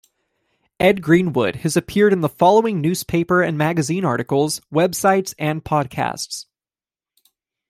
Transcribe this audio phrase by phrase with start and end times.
[0.79, 6.47] Ed Greenwood has appeared in the following newspaper and magazine articles, websites and podcasts.